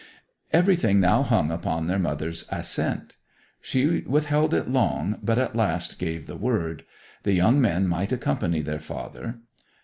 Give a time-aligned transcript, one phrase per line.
[0.51, 3.17] Everything now hung upon their mother's assent.
[3.61, 6.83] She withheld it long, but at last gave the word:
[7.21, 9.35] the young men might accompany their father.